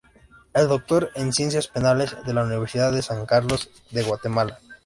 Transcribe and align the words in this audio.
Es 0.55 0.67
doctor 0.67 1.11
en 1.13 1.31
Ciencias 1.31 1.67
Penales 1.67 2.17
de 2.25 2.33
la 2.33 2.43
Universidad 2.43 2.91
de 2.91 3.03
San 3.03 3.27
Carlos, 3.27 3.69
de 3.91 4.01
Guatemala. 4.01 4.57